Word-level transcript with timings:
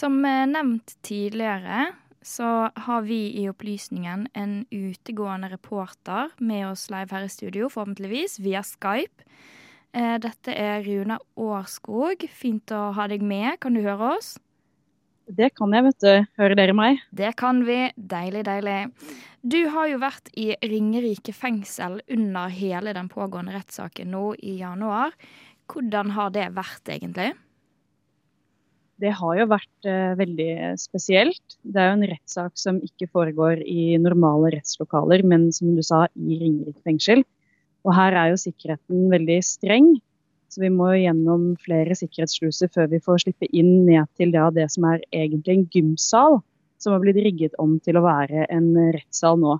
Som 0.00 0.24
eh, 0.24 0.46
nevnt 0.48 0.94
tidligere 1.04 1.90
så 2.24 2.70
har 2.76 3.02
vi 3.02 3.42
i 3.42 3.48
Opplysningen 3.50 4.26
en 4.32 4.62
utegående 4.70 5.50
reporter 5.52 6.30
med 6.38 6.68
oss 6.70 6.86
live 6.92 7.12
her 7.12 7.26
i 7.26 7.32
studio, 7.32 7.68
forhåpentligvis 7.68 8.38
via 8.40 8.62
Skype. 8.64 9.26
Eh, 9.92 10.16
dette 10.22 10.54
er 10.56 10.84
Rune 10.86 11.18
Årskog. 11.36 12.24
Fint 12.32 12.72
å 12.72 12.90
ha 12.96 13.06
deg 13.12 13.24
med. 13.24 13.58
Kan 13.60 13.76
du 13.76 13.82
høre 13.84 14.14
oss? 14.14 14.38
Det 15.28 15.50
kan 15.58 15.76
jeg, 15.76 15.84
vet 15.90 16.00
du. 16.06 16.32
Hører 16.40 16.56
dere 16.62 16.78
meg? 16.80 17.04
Det 17.12 17.34
kan 17.40 17.60
vi. 17.68 17.78
Deilig, 17.96 18.46
deilig. 18.48 18.78
Du 19.44 19.60
har 19.74 19.92
jo 19.92 20.00
vært 20.00 20.32
i 20.40 20.48
Ringerike 20.64 21.36
fengsel 21.36 22.00
under 22.08 22.48
hele 22.48 22.96
den 22.96 23.12
pågående 23.12 23.52
rettssaken 23.58 24.16
nå 24.16 24.32
i 24.40 24.56
januar. 24.62 25.12
Hvordan 25.70 26.16
har 26.16 26.32
det 26.34 26.48
vært, 26.56 26.88
egentlig? 26.88 27.34
Det 29.00 29.12
har 29.16 29.36
jo 29.38 29.46
vært 29.48 29.88
eh, 29.88 30.12
veldig 30.18 30.52
spesielt. 30.80 31.56
Det 31.62 31.80
er 31.80 31.88
jo 31.88 31.96
en 31.98 32.08
rettssak 32.10 32.58
som 32.60 32.80
ikke 32.84 33.08
foregår 33.08 33.62
i 33.64 33.96
normale 34.02 34.52
rettslokaler, 34.56 35.24
men 35.24 35.48
som 35.56 35.72
du 35.76 35.82
sa, 35.86 36.04
i 36.16 36.36
Ringerike 36.40 36.84
fengsel. 36.84 37.24
Og 37.86 37.94
her 37.96 38.16
er 38.18 38.32
jo 38.32 38.42
sikkerheten 38.42 39.08
veldig 39.12 39.38
streng, 39.46 39.94
så 40.52 40.64
vi 40.64 40.72
må 40.74 40.90
gjennom 40.98 41.54
flere 41.62 41.96
sikkerhetssluser 41.96 42.72
før 42.74 42.90
vi 42.92 43.00
får 43.00 43.24
slippe 43.24 43.48
inn 43.56 43.86
ned 43.86 44.10
til 44.18 44.34
det, 44.34 44.44
det 44.58 44.68
som 44.74 44.88
er 44.90 45.04
egentlig 45.14 45.56
en 45.56 45.66
gymsal, 45.72 46.40
som 46.80 46.96
har 46.96 47.02
blitt 47.04 47.20
rigget 47.24 47.56
om 47.62 47.78
til 47.84 47.96
å 47.96 48.04
være 48.04 48.48
en 48.52 48.72
rettssal 48.96 49.40
nå. 49.40 49.56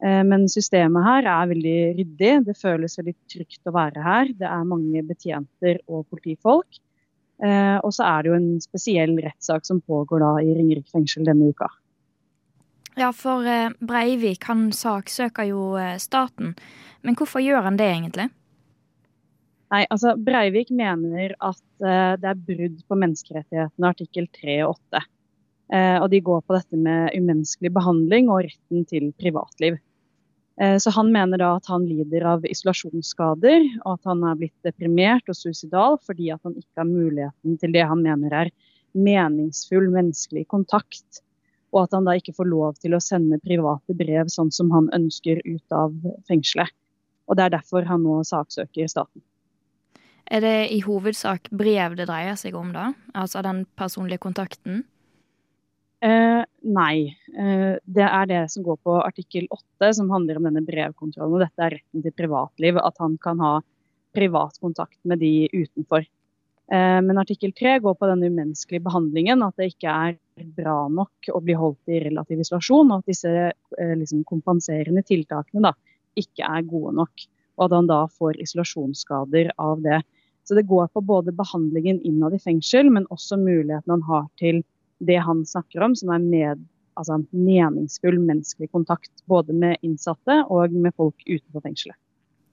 Eh, 0.00 0.22
men 0.24 0.48
systemet 0.48 1.04
her 1.04 1.28
er 1.28 1.50
veldig 1.52 1.78
ryddig. 1.98 2.34
Det 2.46 2.56
føles 2.56 2.96
veldig 3.00 3.16
trygt 3.32 3.68
å 3.68 3.74
være 3.76 4.04
her. 4.04 4.30
Det 4.38 4.48
er 4.48 4.68
mange 4.68 5.04
betjenter 5.08 5.82
og 5.88 6.06
politifolk. 6.08 6.80
Eh, 7.40 7.76
og 7.80 7.94
så 7.96 8.06
er 8.06 8.22
det 8.22 8.32
jo 8.32 8.38
en 8.38 8.50
spesiell 8.60 9.14
rettssak 9.22 9.64
som 9.68 9.80
pågår 9.80 10.20
da 10.24 10.32
i 10.44 10.56
Ringerik 10.56 10.90
fengsel 10.92 11.24
denne 11.28 11.52
uka. 11.52 11.70
Ja, 12.98 13.12
for 13.16 13.46
eh, 13.48 13.70
Breivik 13.80 14.44
han 14.50 14.68
saksøker 14.76 15.48
jo 15.48 15.62
eh, 15.80 15.96
staten. 16.02 16.52
Men 17.06 17.16
hvorfor 17.16 17.40
gjør 17.40 17.64
han 17.68 17.80
det 17.80 17.88
egentlig? 17.88 18.28
Nei, 19.70 19.84
altså 19.86 20.16
Breivik 20.18 20.72
mener 20.74 21.36
at 21.38 21.62
uh, 21.78 22.16
det 22.18 22.26
er 22.26 22.40
brudd 22.42 22.80
på 22.90 22.96
menneskerettighetene 22.98 23.90
artikkel 23.92 24.26
3 24.34 24.56
og 24.64 24.72
8. 24.74 25.04
Eh, 25.70 25.96
og 26.02 26.08
de 26.10 26.18
går 26.26 26.40
på 26.42 26.56
dette 26.56 26.78
med 26.78 27.14
umenneskelig 27.14 27.70
behandling 27.76 28.30
og 28.32 28.42
retten 28.48 28.86
til 28.90 29.12
privatliv. 29.22 29.78
Eh, 30.60 30.78
så 30.78 30.90
Han 30.90 31.12
mener 31.12 31.38
da 31.38 31.54
at 31.56 31.66
han 31.66 31.86
lider 31.88 32.26
av 32.34 32.44
isolasjonsskader, 32.44 33.64
og 33.84 33.94
at 33.96 34.10
han 34.10 34.24
er 34.28 34.36
blitt 34.42 34.66
deprimert 34.66 35.30
og 35.32 35.38
suicidal 35.38 35.96
fordi 36.04 36.28
at 36.34 36.42
han 36.44 36.58
ikke 36.58 36.82
har 36.82 36.90
muligheten 36.90 37.56
til 37.62 37.72
det 37.72 37.86
han 37.88 38.04
mener 38.04 38.36
er 38.42 38.52
meningsfull 38.92 39.88
menneskelig 39.92 40.46
kontakt. 40.52 41.22
Og 41.72 41.84
at 41.84 41.94
han 41.94 42.04
da 42.04 42.16
ikke 42.18 42.34
får 42.36 42.50
lov 42.50 42.76
til 42.82 42.96
å 42.96 43.00
sende 43.00 43.38
private 43.40 43.94
brev 43.96 44.28
sånn 44.28 44.50
som 44.52 44.72
han 44.74 44.90
ønsker 44.92 45.40
ut 45.46 45.72
av 45.72 45.94
fengselet. 46.28 46.74
Og 47.30 47.36
Det 47.38 47.44
er 47.44 47.52
derfor 47.54 47.86
han 47.86 48.02
nå 48.02 48.20
saksøker 48.26 48.88
staten. 48.90 49.22
Er 50.26 50.40
det 50.42 50.72
i 50.74 50.80
hovedsak 50.82 51.48
brev 51.50 51.94
det 51.96 52.08
dreier 52.10 52.34
seg 52.38 52.54
om, 52.58 52.72
da? 52.74 52.92
Altså 53.14 53.42
den 53.42 53.64
personlige 53.78 54.18
kontakten? 54.18 54.82
Eh, 56.00 56.42
nei. 56.64 57.16
Eh, 57.36 57.74
det 57.84 58.06
er 58.06 58.28
det 58.28 58.44
som 58.52 58.64
går 58.64 58.78
på 58.84 58.94
artikkel 59.02 59.48
8, 59.52 59.92
som 59.98 60.12
handler 60.12 60.38
om 60.38 60.48
denne 60.48 60.62
brevkontrollen. 60.64 61.34
og 61.36 61.44
Dette 61.44 61.66
er 61.66 61.76
retten 61.76 62.04
til 62.04 62.16
privatliv. 62.16 62.80
At 62.80 62.96
han 63.02 63.18
kan 63.20 63.42
ha 63.44 63.58
privat 64.16 64.56
kontakt 64.60 64.98
med 65.04 65.20
de 65.20 65.48
utenfor. 65.52 66.06
Eh, 66.72 67.00
men 67.04 67.20
artikkel 67.20 67.52
3 67.52 67.78
går 67.84 67.98
på 68.00 68.08
den 68.08 68.24
umenneskelige 68.24 68.86
behandlingen. 68.86 69.44
At 69.44 69.60
det 69.60 69.74
ikke 69.74 69.92
er 69.92 70.16
bra 70.56 70.88
nok 70.88 71.28
å 71.34 71.42
bli 71.44 71.58
holdt 71.58 71.92
i 71.92 72.00
relativ 72.06 72.40
isolasjon. 72.40 72.94
Og 72.94 73.02
at 73.04 73.12
disse 73.12 73.34
eh, 73.50 73.94
liksom, 74.00 74.24
kompenserende 74.24 75.04
tiltakene 75.04 75.68
da, 75.68 75.74
ikke 76.16 76.48
er 76.48 76.64
gode 76.64 76.96
nok. 77.02 77.28
Og 77.58 77.68
at 77.68 77.76
han 77.76 77.92
da 77.92 78.06
får 78.08 78.40
isolasjonsskader 78.40 79.52
av 79.60 79.84
det. 79.84 80.00
Så 80.48 80.56
det 80.56 80.64
går 80.66 80.88
på 80.94 81.04
både 81.04 81.36
behandlingen 81.36 82.00
innad 82.08 82.32
i 82.34 82.40
fengsel, 82.40 82.88
men 82.88 83.04
også 83.12 83.36
muligheten 83.36 83.92
han 83.92 84.06
har 84.08 84.24
til 84.40 84.64
det 85.00 85.16
han 85.24 85.46
snakker 85.46 85.82
om, 85.86 85.96
som 85.96 86.12
er 86.14 86.22
med, 86.22 86.62
altså 87.00 87.18
meningsfull 87.30 88.18
menneskelig 88.20 88.70
kontakt. 88.70 89.10
Både 89.24 89.56
med 89.56 89.80
innsatte 89.86 90.42
og 90.48 90.72
med 90.72 90.94
folk 90.96 91.16
utenfor 91.26 91.64
fengselet. 91.64 91.98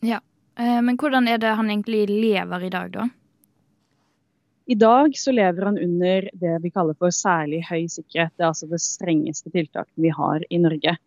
Ja, 0.05 0.21
eh, 0.59 0.81
Men 0.81 0.97
hvordan 0.97 1.27
er 1.27 1.37
det 1.37 1.55
han 1.59 1.69
egentlig 1.69 2.07
lever 2.09 2.63
i 2.63 2.69
dag, 2.73 2.91
da? 2.91 3.09
I 4.67 4.75
dag 4.75 5.17
så 5.17 5.31
lever 5.31 5.65
han 5.65 5.77
under 5.79 6.29
det 6.33 6.57
vi 6.61 6.69
kaller 6.71 6.95
for 6.99 7.13
særlig 7.15 7.61
høy 7.69 7.87
sikkerhet. 7.87 8.33
Det 8.35 8.43
er 8.43 8.49
altså 8.49 8.67
det 8.67 8.81
strengeste 8.83 9.51
tiltaket 9.51 9.93
vi 9.95 10.11
har 10.11 10.43
i 10.49 10.59
Norge. 10.59 10.97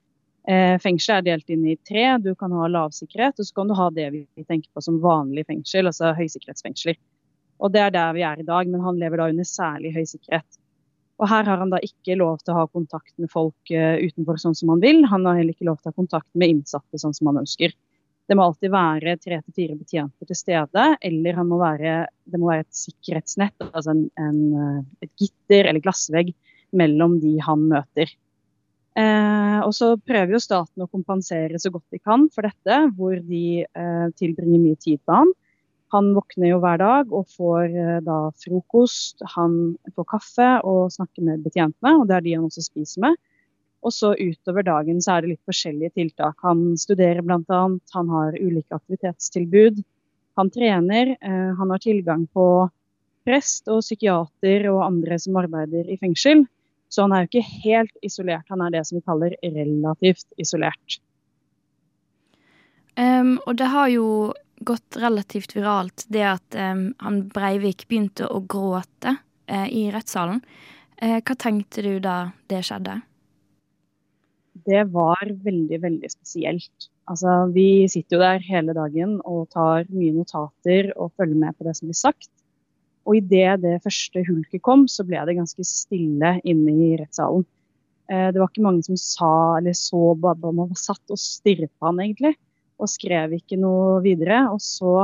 Eh, 0.49 0.79
fengselet 0.81 1.21
er 1.21 1.27
delt 1.27 1.53
inn 1.53 1.67
i 1.69 1.77
tre. 1.77 2.07
Du 2.25 2.33
kan 2.35 2.53
ha 2.57 2.69
lavsikkerhet, 2.73 3.37
og 3.37 3.47
så 3.47 3.55
kan 3.55 3.69
du 3.69 3.77
ha 3.77 3.91
det 3.93 4.09
vi 4.15 4.45
tenker 4.49 4.71
på 4.73 4.81
som 4.81 4.97
vanlig 5.05 5.45
fengsel, 5.47 5.91
altså 5.91 6.15
høysikkerhetsfengsler. 6.17 6.97
Og 7.61 7.73
Det 7.73 7.81
er 7.85 7.93
der 7.93 8.17
vi 8.17 8.25
er 8.25 8.41
i 8.41 8.49
dag, 8.49 8.69
men 8.69 8.81
han 8.81 8.99
lever 8.99 9.21
da 9.21 9.29
under 9.29 9.45
særlig 9.45 9.93
høy 9.93 10.07
sikkerhet. 10.09 10.60
Og 11.21 11.29
her 11.29 11.45
har 11.45 11.61
han 11.61 11.73
da 11.73 11.79
ikke 11.85 12.17
lov 12.17 12.41
til 12.41 12.55
å 12.55 12.63
ha 12.63 12.67
kontakt 12.73 13.13
med 13.21 13.29
folk 13.33 13.73
uh, 13.75 14.01
utenfor 14.01 14.41
sånn 14.41 14.57
som 14.57 14.73
han 14.73 14.81
vil. 14.81 15.03
Han 15.11 15.27
har 15.29 15.37
heller 15.37 15.53
ikke 15.53 15.69
lov 15.69 15.81
til 15.81 15.91
å 15.91 15.93
ha 15.93 16.01
kontakt 16.01 16.31
med 16.33 16.55
innsatte 16.55 17.01
sånn 17.01 17.17
som 17.17 17.29
han 17.29 17.43
ønsker. 17.43 17.75
Det 18.31 18.37
må 18.39 18.45
alltid 18.47 18.71
være 18.71 19.17
tre 19.19 19.41
til 19.43 19.55
fire 19.57 19.75
betjenter 19.75 20.29
til 20.29 20.39
stede, 20.39 20.83
eller 21.03 21.39
må 21.43 21.57
være, 21.59 21.95
det 22.31 22.39
må 22.39 22.53
være 22.53 22.63
et 22.63 22.79
sikkerhetsnett, 22.79 23.57
altså 23.73 23.91
en, 23.91 24.05
en, 24.23 24.37
eh, 24.55 24.77
et 25.03 25.11
gitter 25.19 25.67
eller 25.67 25.83
glassvegg 25.83 26.31
mellom 26.79 27.17
de 27.19 27.33
han 27.43 27.65
møter. 27.73 28.13
Eh, 29.01 29.59
og 29.65 29.75
så 29.75 29.97
prøver 29.99 30.37
jo 30.37 30.43
staten 30.43 30.85
å 30.85 30.89
kompensere 30.91 31.59
så 31.59 31.73
godt 31.75 31.91
de 31.91 31.99
kan 31.99 32.29
for 32.31 32.47
dette, 32.47 32.79
hvor 32.95 33.19
de 33.19 33.65
eh, 33.67 34.07
tilbringer 34.19 34.63
mye 34.63 34.79
tid 34.79 35.03
på 35.03 35.19
han. 35.25 35.35
Han 35.95 36.13
våkner 36.15 36.53
jo 36.53 36.61
hver 36.63 36.79
dag 36.79 37.13
og 37.15 37.27
får 37.35 37.65
eh, 37.75 37.99
da 38.07 38.19
frokost, 38.39 39.25
han 39.35 39.75
får 39.97 40.07
kaffe 40.13 40.51
og 40.67 40.93
snakker 40.95 41.27
med 41.27 41.43
betjentene, 41.47 41.97
og 41.99 42.07
det 42.09 42.19
er 42.19 42.27
de 42.27 42.37
han 42.37 42.47
også 42.47 42.65
spiser 42.69 43.07
med. 43.07 43.19
Og 43.81 43.95
så 43.97 44.13
utover 44.15 44.67
dagen 44.67 45.01
så 45.03 45.17
er 45.17 45.25
det 45.25 45.33
litt 45.33 45.49
forskjellige 45.49 45.97
tiltak. 45.97 46.37
Han 46.45 46.77
studerer 46.79 47.25
bl.a., 47.25 47.63
han 47.95 48.13
har 48.13 48.37
ulike 48.37 48.77
aktivitetstilbud. 48.77 49.81
Han 50.39 50.53
trener, 50.55 51.17
eh, 51.17 51.51
han 51.59 51.75
har 51.75 51.83
tilgang 51.83 52.27
på 52.35 52.47
prest 53.27 53.69
og 53.69 53.83
psykiater 53.85 54.69
og 54.71 54.85
andre 54.87 55.19
som 55.21 55.39
arbeider 55.41 55.91
i 55.91 55.99
fengsel. 56.01 56.45
Så 56.91 57.05
han 57.07 57.15
er 57.15 57.25
jo 57.25 57.31
ikke 57.31 57.61
helt 57.65 58.07
isolert, 58.07 58.47
han 58.51 58.63
er 58.65 58.75
det 58.75 58.87
som 58.87 58.99
vi 58.99 59.07
kaller 59.07 59.37
relativt 59.43 60.27
isolert. 60.43 61.01
Um, 62.99 63.39
og 63.47 63.55
det 63.57 63.69
har 63.71 63.89
jo 63.93 64.07
gått 64.61 64.97
relativt 64.97 65.57
viralt, 65.57 66.05
det 66.09 66.25
at 66.27 66.57
um, 66.57 66.91
han 67.01 67.23
Breivik 67.33 67.87
begynte 67.89 68.29
å 68.29 68.43
gråte 68.45 69.17
uh, 69.17 69.69
i 69.69 69.89
rettssalen. 69.93 70.43
Uh, 71.01 71.19
hva 71.25 71.37
tenkte 71.41 71.85
du 71.85 71.95
da 72.05 72.33
det 72.51 72.63
skjedde? 72.69 73.01
Det 74.67 74.83
var 74.93 75.23
veldig, 75.45 75.79
veldig 75.81 76.11
spesielt. 76.13 76.91
Altså, 77.11 77.47
vi 77.55 77.89
sitter 77.91 78.19
jo 78.19 78.23
der 78.23 78.45
hele 78.45 78.75
dagen 78.77 79.17
og 79.25 79.49
tar 79.55 79.89
mye 79.89 80.13
notater 80.15 80.93
og 80.97 81.15
følger 81.17 81.41
med 81.41 81.57
på 81.57 81.67
det 81.67 81.75
som 81.79 81.89
blir 81.89 81.99
sagt. 81.99 82.31
Og 83.09 83.17
idet 83.17 83.63
det 83.65 83.81
første 83.83 84.23
hulket 84.29 84.63
kom, 84.63 84.85
så 84.93 85.07
ble 85.09 85.23
det 85.27 85.39
ganske 85.39 85.65
stille 85.65 86.37
inne 86.45 86.77
i 86.77 86.93
rettssalen. 87.01 87.49
Uh, 88.13 88.29
det 88.29 88.43
var 88.43 88.53
ikke 88.53 88.69
mange 88.69 88.85
som 88.85 89.01
sa 89.01 89.33
eller 89.57 89.75
så, 89.79 90.13
bare 90.21 90.53
man 90.53 90.77
satt 90.77 91.03
og 91.09 91.19
stirret 91.19 91.73
på 91.79 91.89
han 91.89 92.05
egentlig 92.05 92.37
og 92.81 92.91
skrev 92.91 93.37
ikke 93.37 93.59
noe 93.61 94.01
videre. 94.05 94.43
Og 94.55 94.61
så 94.65 94.95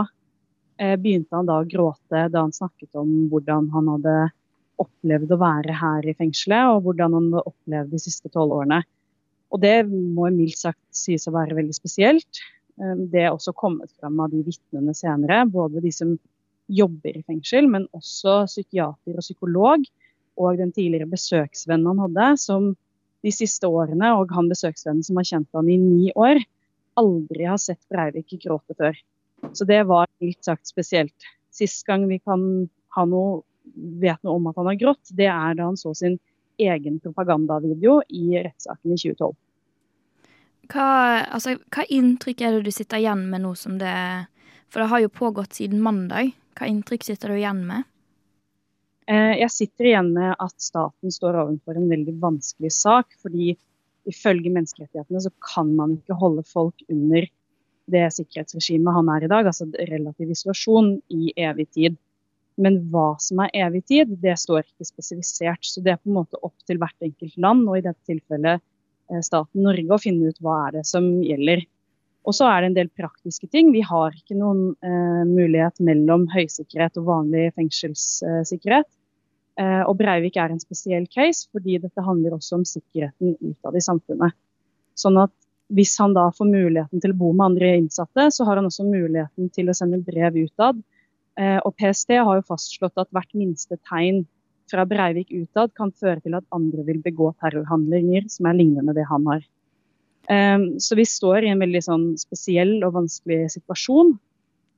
eh, 0.81 0.97
begynte 1.01 1.37
han 1.37 1.49
da 1.49 1.61
å 1.61 1.69
gråte 1.69 2.27
da 2.33 2.45
han 2.45 2.55
snakket 2.55 2.97
om 2.99 3.29
hvordan 3.33 3.71
han 3.75 3.95
hadde 3.95 4.17
opplevd 4.83 5.33
å 5.33 5.41
være 5.41 5.77
her 5.77 6.09
i 6.09 6.17
fengselet, 6.17 6.75
og 6.75 6.85
hvordan 6.87 7.17
han 7.17 7.31
hadde 7.31 7.53
opplevd 7.53 7.95
de 7.95 8.03
siste 8.03 8.33
tolv 8.33 8.59
årene. 8.59 8.83
Og 9.55 9.63
det 9.63 9.77
må 9.89 10.29
mildt 10.35 10.59
sagt 10.61 10.83
sies 10.95 11.29
å 11.29 11.35
være 11.37 11.57
veldig 11.57 11.77
spesielt. 11.77 12.43
Eh, 12.81 12.97
det 13.13 13.27
er 13.27 13.35
også 13.35 13.57
kommet 13.57 13.93
frem 14.01 14.19
av 14.21 14.33
de 14.33 14.43
vitnene 14.47 14.97
senere, 14.97 15.45
både 15.51 15.85
de 15.85 15.93
som 15.95 16.17
jobber 16.67 17.15
i 17.15 17.23
fengsel, 17.23 17.69
men 17.71 17.87
også 17.95 18.43
psykiater 18.49 19.15
og 19.15 19.23
psykolog, 19.23 19.87
og 20.37 20.59
den 20.59 20.73
tidligere 20.75 21.09
besøksvennen 21.09 21.87
han 21.93 22.03
hadde, 22.09 22.27
som 22.43 22.73
de 23.25 23.33
siste 23.33 23.69
årene, 23.71 24.13
og 24.19 24.35
han 24.35 24.51
besøksvennen 24.51 25.05
som 25.07 25.19
har 25.19 25.29
kjent 25.29 25.49
han 25.57 25.71
i 25.71 25.79
ni 25.81 26.11
år, 26.19 26.43
aldri 27.01 27.47
har 27.49 27.61
sett 27.61 27.83
Breivik 27.93 28.35
gråte 28.43 28.77
før. 28.79 28.97
Så 29.53 29.67
det 29.69 29.83
var 29.89 30.09
mildt 30.23 30.45
sagt 30.45 30.69
spesielt. 30.69 31.29
Sist 31.53 31.87
gang 31.87 32.07
vi 32.09 32.19
kan 32.19 32.69
ha 32.97 33.05
noe, 33.09 33.43
vet 33.75 34.23
noe 34.25 34.39
om 34.39 34.49
at 34.51 34.57
han 34.61 34.71
har 34.71 34.79
grått, 34.81 35.13
det 35.17 35.29
er 35.31 35.57
da 35.59 35.69
han 35.69 35.79
så 35.81 35.93
sin 35.97 36.19
egen 36.61 37.01
propagandavideo 37.01 38.01
i 38.09 38.39
rettssaken 38.39 38.95
i 38.95 39.01
2012. 39.01 39.35
Hva, 40.73 40.87
altså, 41.31 41.59
hva 41.71 41.85
inntrykk 41.93 42.43
er 42.43 42.57
det 42.57 42.67
du 42.67 42.75
sitter 42.75 42.99
igjen 42.99 43.29
med 43.31 43.45
nå 43.45 43.53
som 43.55 43.77
det 43.79 43.93
For 44.73 44.83
det 44.83 44.89
har 44.91 45.05
jo 45.05 45.13
pågått 45.15 45.55
siden 45.55 45.79
mandag. 45.85 46.33
Hva 46.59 46.67
inntrykk 46.67 47.05
sitter 47.07 47.31
du 47.31 47.37
igjen 47.37 47.61
med? 47.69 47.87
Jeg 49.07 49.47
sitter 49.55 49.87
igjen 49.87 50.09
med 50.17 50.33
at 50.43 50.55
staten 50.59 51.13
står 51.15 51.39
overfor 51.45 51.79
en 51.79 51.87
veldig 51.93 52.17
vanskelig 52.19 52.73
sak. 52.75 53.15
fordi 53.23 53.55
ifølge 54.11 54.53
menneskerettighetene 54.55 55.23
så 55.25 55.33
kan 55.45 55.73
man 55.79 55.97
ikke 55.99 56.19
holde 56.21 56.45
folk 56.47 56.85
under 56.93 57.27
det 57.93 58.07
sikkerhetsregimet 58.17 58.97
han 58.97 59.11
er 59.15 59.25
i 59.25 59.31
dag, 59.31 59.47
altså 59.47 59.69
relativ 59.91 60.31
isolasjon, 60.35 60.97
i 61.13 61.31
evig 61.39 61.69
tid. 61.77 61.99
Men 62.59 62.81
hva 62.91 63.13
som 63.21 63.43
er 63.45 63.53
evig 63.67 63.85
tid, 63.91 64.17
det 64.23 64.35
står 64.41 64.65
ikke 64.65 64.89
spesifisert. 64.89 65.63
Så 65.63 65.83
det 65.85 65.93
er 65.93 66.01
på 66.01 66.11
en 66.11 66.19
måte 66.19 66.41
opp 66.43 66.57
til 66.67 66.81
hvert 66.81 67.05
enkelt 67.05 67.37
land, 67.43 67.67
og 67.69 67.79
i 67.79 67.85
dette 67.85 68.01
tilfellet 68.09 68.63
eh, 69.13 69.23
staten 69.23 69.67
Norge, 69.67 69.87
å 69.93 70.03
finne 70.03 70.33
ut 70.33 70.41
hva 70.43 70.63
er 70.67 70.79
det 70.79 70.87
som 70.89 71.07
gjelder. 71.23 71.63
Og 72.27 72.35
så 72.35 72.49
er 72.51 72.63
det 72.63 72.71
en 72.73 72.79
del 72.81 72.91
praktiske 72.99 73.47
ting. 73.53 73.71
Vi 73.75 73.85
har 73.87 74.17
ikke 74.17 74.39
noen 74.39 74.73
eh, 74.83 75.23
mulighet 75.29 75.79
mellom 75.85 76.27
høysikkerhet 76.33 76.99
og 76.99 77.11
vanlig 77.13 77.51
fengselssikkerhet. 77.61 78.89
Eh, 79.57 79.83
og 79.89 79.97
Breivik 79.97 80.37
er 80.37 80.53
en 80.53 80.61
spesiell 80.61 81.07
case, 81.09 81.47
fordi 81.53 81.79
dette 81.81 82.05
handler 82.05 82.37
også 82.37 82.59
om 82.59 82.65
sikkerheten 82.69 83.39
utad 83.41 83.79
i 83.79 83.85
samfunnet. 83.85 84.37
Sånn 84.97 85.17
at 85.21 85.33
hvis 85.73 85.97
han 85.99 86.15
da 86.15 86.29
får 86.35 86.49
muligheten 86.51 87.03
til 87.03 87.15
å 87.15 87.19
bo 87.19 87.33
med 87.33 87.51
andre 87.51 87.73
innsatte, 87.81 88.29
så 88.33 88.47
har 88.47 88.61
han 88.61 88.69
også 88.69 88.87
muligheten 88.87 89.49
til 89.55 89.71
å 89.71 89.75
sende 89.77 90.03
brev 90.05 90.37
utad. 90.45 90.79
Eh, 91.41 91.59
og 91.59 91.75
PST 91.81 92.19
har 92.21 92.39
jo 92.39 92.47
fastslått 92.47 93.01
at 93.01 93.11
hvert 93.17 93.33
minste 93.37 93.81
tegn 93.89 94.25
fra 94.71 94.87
Breivik 94.89 95.33
utad 95.33 95.73
kan 95.79 95.93
føre 95.95 96.21
til 96.25 96.37
at 96.39 96.47
andre 96.55 96.85
vil 96.87 97.01
begå 97.03 97.33
terrorhandlinger 97.43 98.27
som 98.33 98.49
er 98.51 98.59
lignende 98.59 98.95
det 98.97 99.07
han 99.09 99.27
har. 99.31 99.43
Eh, 100.29 100.69
så 100.83 101.01
vi 101.01 101.09
står 101.09 101.47
i 101.47 101.53
en 101.55 101.65
veldig 101.65 101.83
sånn 101.89 102.07
spesiell 102.21 102.79
og 102.85 102.97
vanskelig 103.01 103.47
situasjon. 103.57 104.15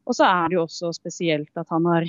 Og 0.08 0.16
så 0.16 0.24
er 0.24 0.48
det 0.48 0.56
jo 0.56 0.64
også 0.64 0.94
spesielt 0.96 1.52
at 1.60 1.68
han 1.74 1.84
har 1.90 2.08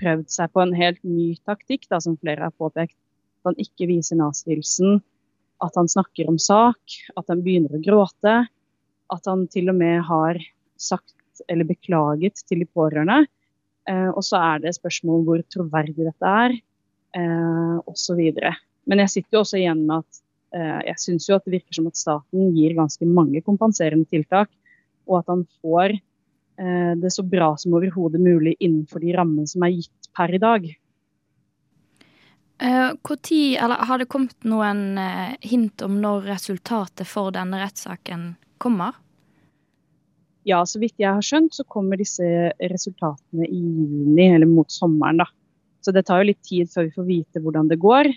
prøvd 0.00 0.28
seg 0.32 0.52
på 0.52 0.62
en 0.62 0.74
helt 0.76 1.00
ny 1.06 1.34
taktikk, 1.46 1.86
da, 1.90 2.00
som 2.02 2.18
flere 2.20 2.48
har 2.48 2.54
påpekt. 2.58 2.96
At 3.42 3.52
han 3.52 3.60
ikke 3.60 3.88
viser 3.90 4.18
nazihilsen, 4.18 5.02
at 5.64 5.76
han 5.78 5.88
snakker 5.90 6.28
om 6.30 6.38
sak, 6.40 6.98
at 7.16 7.30
han 7.30 7.42
begynner 7.44 7.76
å 7.76 7.82
gråte. 7.84 8.34
At 9.12 9.30
han 9.30 9.46
til 9.52 9.70
og 9.70 9.78
med 9.78 10.02
har 10.08 10.40
sagt 10.80 11.14
eller 11.50 11.66
beklaget 11.68 12.42
til 12.48 12.62
de 12.62 12.68
pårørende. 12.70 13.24
Eh, 13.90 14.10
og 14.10 14.22
så 14.24 14.40
er 14.40 14.62
det 14.62 14.76
spørsmål 14.78 15.24
hvor 15.26 15.42
troverdig 15.52 16.06
dette 16.06 16.34
er, 16.46 16.56
eh, 17.18 17.76
osv. 17.90 18.20
Men 18.88 19.02
jeg 19.04 19.12
sitter 19.12 19.38
jo 19.38 19.42
også 19.44 19.60
igjen 19.60 19.84
med 19.88 20.04
at 20.04 20.20
eh, 20.56 20.80
jeg 20.90 21.02
syns 21.02 21.28
jo 21.28 21.36
at 21.36 21.44
det 21.44 21.58
virker 21.58 21.78
som 21.78 21.90
at 21.90 22.00
staten 22.00 22.54
gir 22.56 22.76
ganske 22.78 23.08
mange 23.08 23.42
kompenserende 23.44 24.08
tiltak, 24.08 24.50
og 25.08 25.20
at 25.20 25.32
han 25.32 25.44
får 25.60 25.98
det 26.56 27.10
så 27.10 27.24
bra 27.26 27.48
som 27.58 27.74
overhodet 27.74 28.20
mulig 28.22 28.52
innenfor 28.62 29.02
de 29.02 29.14
rammene 29.16 29.48
som 29.50 29.64
er 29.66 29.72
gitt 29.74 30.10
per 30.14 30.34
i 30.34 30.38
dag. 30.38 30.68
Hvor 32.58 33.16
eh, 33.16 33.22
tid, 33.22 33.56
eller 33.60 33.74
Har 33.74 33.98
det 33.98 34.06
kommet 34.06 34.36
noen 34.46 34.98
eh, 34.98 35.34
hint 35.42 35.82
om 35.82 35.98
når 36.00 36.28
resultatet 36.30 37.08
for 37.08 37.34
denne 37.34 37.58
rettssaken 37.58 38.34
kommer? 38.62 38.94
Ja, 40.44 40.60
så 40.68 40.78
vidt 40.78 41.00
jeg 41.00 41.10
har 41.10 41.24
skjønt, 41.24 41.54
så 41.56 41.64
kommer 41.64 41.98
disse 41.98 42.52
resultatene 42.60 43.48
i 43.48 43.58
juni, 43.58 44.28
eller 44.28 44.46
mot 44.46 44.70
sommeren. 44.70 45.22
da. 45.24 45.26
Så 45.80 45.92
det 45.92 46.04
tar 46.06 46.20
jo 46.20 46.28
litt 46.30 46.42
tid 46.44 46.70
før 46.70 46.86
vi 46.86 46.94
får 46.94 47.06
vite 47.08 47.40
hvordan 47.44 47.68
det 47.68 47.80
går. 47.80 48.08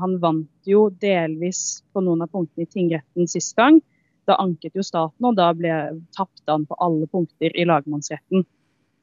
Han 0.00 0.16
vant 0.20 0.68
jo 0.68 0.86
delvis 1.00 1.84
på 1.92 2.02
noen 2.04 2.24
av 2.24 2.32
punktene 2.32 2.64
i 2.64 2.72
tingretten 2.72 3.28
sist 3.28 3.52
gang. 3.56 3.78
Da 4.28 4.38
anket 4.40 4.76
jo 4.78 4.84
staten, 4.84 5.26
og 5.28 5.36
da 5.36 5.50
ble 5.56 5.72
tapte 6.16 6.48
han 6.48 6.64
på 6.68 6.78
alle 6.82 7.08
punkter 7.12 7.52
i 7.52 7.66
lagmannsretten. 7.68 8.46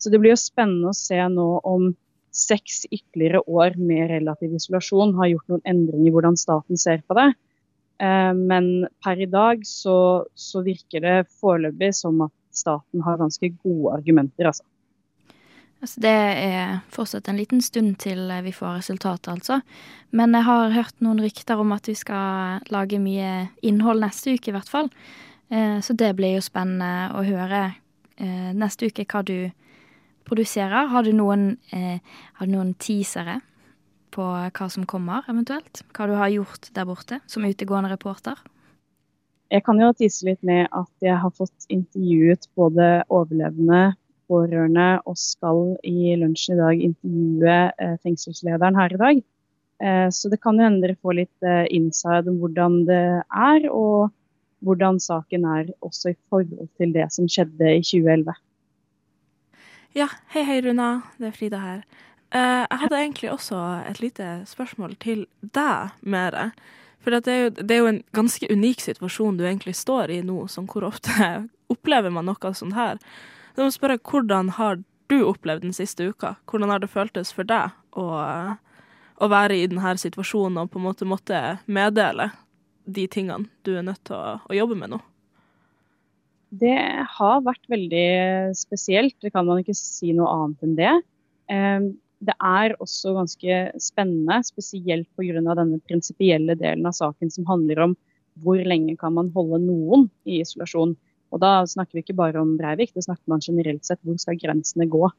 Så 0.02 0.10
det 0.10 0.22
blir 0.22 0.34
jo 0.34 0.42
spennende 0.42 0.90
å 0.90 0.98
se 0.98 1.20
nå 1.30 1.48
om 1.68 1.92
seks 2.34 2.86
ytterligere 2.90 3.44
år 3.46 3.76
med 3.78 4.10
relativ 4.10 4.56
isolasjon 4.56 5.14
har 5.20 5.30
gjort 5.34 5.52
noen 5.52 5.66
endringer 5.68 6.10
i 6.10 6.14
hvordan 6.16 6.40
staten 6.40 6.80
ser 6.80 7.04
på 7.06 7.18
det. 7.20 7.28
Eh, 8.02 8.34
men 8.38 8.88
per 9.04 9.22
i 9.22 9.30
dag 9.30 9.66
så, 9.68 10.26
så 10.34 10.64
virker 10.66 11.04
det 11.06 11.18
foreløpig 11.42 11.92
som 11.98 12.24
at 12.26 12.34
staten 12.56 13.04
har 13.06 13.20
ganske 13.22 13.52
gode 13.62 13.98
argumenter, 14.00 14.50
altså. 14.50 14.66
Altså 15.82 16.02
det 16.04 16.14
er 16.14 16.82
fortsatt 16.94 17.26
en 17.32 17.40
liten 17.40 17.62
stund 17.66 17.96
til 18.04 18.30
vi 18.46 18.54
får 18.54 18.78
resultatet, 18.78 19.32
altså. 19.34 19.62
Men 20.14 20.36
jeg 20.38 20.46
har 20.46 20.76
hørt 20.76 21.02
noen 21.02 21.24
rykter 21.24 21.58
om 21.58 21.74
at 21.74 21.90
vi 21.90 21.96
skal 21.98 22.62
lage 22.70 23.00
mye 23.02 23.48
innhold 23.66 24.04
neste 24.04 24.36
uke, 24.36 24.52
i 24.52 24.56
hvert 24.56 24.70
fall. 24.70 24.92
Eh, 25.50 25.80
så 25.82 25.96
det 25.98 26.14
blir 26.16 26.38
jo 26.38 26.44
spennende 26.46 27.10
å 27.18 27.24
høre 27.26 27.64
eh, 28.22 28.52
neste 28.54 28.92
uke 28.92 29.08
hva 29.10 29.24
du 29.26 29.50
produserer. 30.30 30.92
Har 30.94 31.04
du 31.04 31.16
noen, 31.18 31.56
eh, 31.74 31.98
har 32.38 32.48
du 32.48 32.54
noen 32.54 32.76
teasere 32.78 33.40
på 34.14 34.24
hva 34.24 34.70
som 34.70 34.86
kommer, 34.86 35.26
eventuelt? 35.32 35.84
Hva 35.96 36.08
du 36.08 36.16
har 36.20 36.32
gjort 36.32 36.70
der 36.76 36.88
borte 36.88 37.20
som 37.26 37.48
utegående 37.48 37.92
reporter? 37.92 38.38
Jeg 39.52 39.66
kan 39.66 39.82
jo 39.82 39.90
tise 39.98 40.30
litt 40.30 40.44
med 40.48 40.70
at 40.72 40.92
jeg 41.04 41.18
har 41.20 41.34
fått 41.36 41.66
intervjuet 41.74 42.48
både 42.56 43.02
overlevende 43.12 43.90
pårørende 44.32 44.88
og 45.10 45.18
skal 45.20 45.76
i 45.88 46.16
lunsjen 46.20 46.56
i 46.56 46.62
dag 46.62 46.84
intervjue 46.88 47.58
eh, 47.84 47.98
fengselslederen 48.06 48.80
her 48.80 48.96
i 48.96 49.02
dag. 49.02 49.22
Eh, 49.84 50.08
så 50.14 50.32
det 50.32 50.42
kan 50.44 50.60
jo 50.60 50.68
hende 50.68 50.84
dere 50.86 51.00
får 51.02 51.18
litt 51.20 51.48
eh, 51.48 51.66
inside 51.76 52.32
om 52.32 52.40
hvordan 52.42 52.82
det 52.90 53.04
er, 53.28 53.68
og 53.72 54.12
hvordan 54.66 55.02
saken 55.02 55.48
er 55.58 55.74
også 55.82 56.14
i 56.14 56.20
forhold 56.30 56.70
til 56.80 56.94
det 56.96 57.10
som 57.14 57.30
skjedde 57.30 57.76
i 57.80 57.82
2011. 57.84 58.38
Ja, 59.98 60.08
hei 60.32 60.46
hei 60.48 60.62
Runa, 60.64 60.92
det 61.20 61.32
er 61.32 61.36
Frida 61.36 61.60
her. 61.60 61.82
Jeg 62.32 62.80
hadde 62.80 62.96
egentlig 62.96 63.28
også 63.28 63.58
et 63.90 63.98
lite 64.00 64.26
spørsmål 64.48 64.94
til 65.04 65.26
deg, 65.44 65.98
Mere. 66.00 66.54
For 67.02 67.12
det 67.12 67.28
er, 67.28 67.40
jo, 67.42 67.50
det 67.58 67.74
er, 67.76 67.82
jo, 67.82 67.90
en 67.90 68.04
ganske 68.16 68.48
unik 68.48 68.84
situasjon 68.86 69.40
du 69.40 69.44
egentlig 69.44 69.74
står 69.76 70.14
i 70.14 70.22
nå. 70.24 70.46
som 70.48 70.68
hvor 70.70 70.86
ofte 70.88 71.12
opplever 71.74 72.14
man 72.14 72.30
noe 72.30 72.54
sånt 72.56 72.78
her? 72.78 73.02
Så 73.56 73.66
må 73.66 73.72
spørre, 73.74 74.00
Hvordan 74.00 74.54
har 74.58 74.82
du 75.12 75.18
opplevd 75.28 75.66
den 75.66 75.76
siste 75.76 76.08
uka? 76.08 76.36
Hvordan 76.48 76.72
har 76.72 76.80
det 76.80 76.92
føltes 76.92 77.34
for 77.36 77.48
deg 77.48 77.74
å, 78.00 78.06
å 79.20 79.32
være 79.32 79.60
i 79.60 79.68
denne 79.68 79.96
situasjonen 80.00 80.64
og 80.64 80.72
på 80.72 80.80
en 80.80 80.88
måte 80.88 81.08
måtte 81.08 81.42
meddele 81.68 82.32
de 82.86 83.08
tingene 83.12 83.50
du 83.66 83.76
er 83.78 83.86
nødt 83.86 84.04
til 84.08 84.18
å, 84.18 84.38
å 84.48 84.56
jobbe 84.56 84.78
med 84.80 84.96
nå? 84.96 85.02
Det 86.52 86.80
har 87.16 87.44
vært 87.46 87.68
veldig 87.72 88.08
spesielt, 88.60 89.16
det 89.24 89.32
kan 89.32 89.48
man 89.48 89.62
ikke 89.62 89.76
si 89.78 90.12
noe 90.16 90.32
annet 90.36 90.66
enn 90.66 90.74
det. 90.80 90.96
Ehm, 91.52 91.86
det 92.22 92.36
er 92.44 92.76
også 92.84 93.14
ganske 93.16 93.60
spennende, 93.82 94.42
spesielt 94.46 95.08
pga. 95.18 95.56
denne 95.56 95.80
prinsipielle 95.88 96.58
delen 96.60 96.86
av 96.86 96.94
saken 96.98 97.32
som 97.32 97.48
handler 97.48 97.80
om 97.88 97.96
hvor 98.44 98.60
lenge 98.64 98.98
kan 99.00 99.16
man 99.16 99.32
holde 99.34 99.62
noen 99.64 100.10
i 100.26 100.42
isolasjon. 100.44 100.94
Og 101.32 101.40
da 101.42 101.62
snakker 101.68 101.98
vi 101.98 102.04
ikke 102.06 102.18
bare 102.20 102.42
om 102.42 102.58
Breivik, 102.60 102.94
det 102.96 103.06
snakker 103.08 103.32
man 103.32 103.44
generelt 103.44 103.88
sett. 103.88 104.02
Hvor 104.04 104.18
skal 104.20 104.40
grensene 104.40 104.88
gå? 104.92 105.10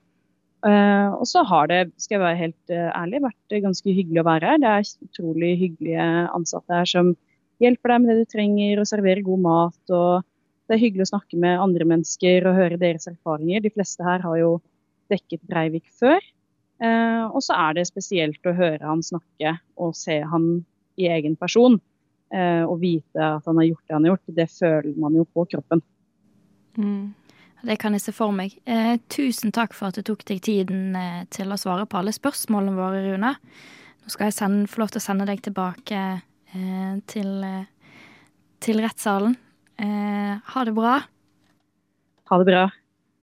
Uh, 0.63 1.11
og 1.19 1.27
så 1.27 1.43
har 1.43 1.67
det, 1.67 1.81
skal 1.99 2.21
jeg 2.21 2.23
være 2.23 2.39
helt 2.39 2.71
uh, 2.71 2.91
ærlig, 2.95 3.19
vært 3.25 3.55
ganske 3.65 3.95
hyggelig 3.97 4.21
å 4.23 4.29
være 4.29 4.51
her. 4.53 4.61
Det 4.63 4.71
er 4.71 5.09
utrolig 5.09 5.55
hyggelige 5.59 6.05
ansatte 6.37 6.77
her 6.77 6.87
som 6.87 7.15
hjelper 7.63 7.95
deg 7.95 8.03
med 8.03 8.13
det 8.13 8.21
du 8.21 8.31
trenger, 8.31 8.79
og 8.79 8.91
serverer 8.91 9.27
god 9.27 9.43
mat. 9.43 9.81
og 9.91 10.23
Det 10.69 10.77
er 10.77 10.83
hyggelig 10.85 11.09
å 11.09 11.13
snakke 11.15 11.41
med 11.43 11.65
andre 11.65 11.89
mennesker 11.95 12.47
og 12.47 12.61
høre 12.61 12.79
deres 12.79 13.11
erfaringer. 13.11 13.65
De 13.65 13.75
fleste 13.75 14.07
her 14.07 14.23
har 14.23 14.39
jo 14.39 14.53
dekket 15.11 15.43
Breivik 15.51 15.89
før. 15.99 16.23
Uh, 16.83 17.27
og 17.31 17.43
så 17.43 17.59
er 17.59 17.79
det 17.79 17.89
spesielt 17.91 18.47
å 18.47 18.55
høre 18.55 18.87
han 18.87 19.03
snakke 19.07 19.57
og 19.83 19.97
se 19.99 20.21
han 20.23 20.53
i 21.01 21.11
egen 21.11 21.39
person. 21.41 21.81
og 22.33 22.79
vite 22.81 23.21
at 23.21 23.45
han 23.45 23.59
har 23.61 23.67
gjort 23.67 23.83
det 23.85 23.93
han 23.93 24.05
har 24.07 24.15
gjort. 24.15 24.37
Det 24.37 24.47
føler 24.49 24.95
man 24.97 25.17
jo 25.19 25.27
på 25.37 25.43
kroppen. 25.53 25.83
Mm. 26.79 27.15
Det 27.63 27.77
kan 27.79 27.95
jeg 27.95 28.03
se 28.03 28.15
for 28.15 28.35
meg. 28.35 28.57
Eh, 28.67 28.97
tusen 29.13 29.55
takk 29.55 29.75
for 29.77 29.93
at 29.93 29.99
du 29.99 30.03
tok 30.07 30.25
deg 30.27 30.43
tiden 30.43 30.97
eh, 30.99 31.23
til 31.31 31.53
å 31.53 31.59
svare 31.61 31.87
på 31.87 32.01
alle 32.01 32.15
spørsmålene 32.15 32.75
våre, 32.75 33.05
Rune. 33.07 33.37
Nå 34.03 34.11
skal 34.11 34.29
jeg 34.29 34.37
sende, 34.41 34.67
få 34.71 34.83
lov 34.83 34.91
til 34.91 34.99
å 34.99 35.05
sende 35.05 35.29
deg 35.29 35.45
tilbake 35.47 36.03
eh, 36.03 36.95
til, 37.13 37.33
eh, 37.47 37.97
til 38.63 38.83
rettssalen. 38.83 39.39
Eh, 39.79 40.35
ha 40.55 40.65
det 40.67 40.75
bra. 40.75 40.99
Ha 42.33 42.43
det 42.43 42.51
bra. 42.51 42.67